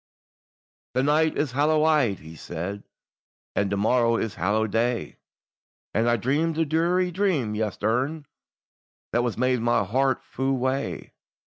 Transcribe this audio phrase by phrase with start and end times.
[0.95, 2.81] "This night is hallow eve," he said,
[3.55, 5.17] "And to morrow is hallow day;
[5.93, 8.25] And I dreamed a drearie dream yestreen,
[9.11, 11.11] That has made my heart fu' wae.